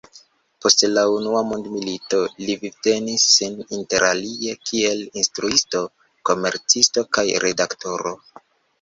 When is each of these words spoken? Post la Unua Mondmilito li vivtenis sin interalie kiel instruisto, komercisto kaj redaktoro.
Post 0.65 0.83
la 0.93 1.01
Unua 1.15 1.43
Mondmilito 1.49 2.21
li 2.45 2.55
vivtenis 2.63 3.27
sin 3.35 3.61
interalie 3.79 4.57
kiel 4.71 5.07
instruisto, 5.25 5.87
komercisto 6.33 7.09
kaj 7.21 7.31
redaktoro. 7.49 8.21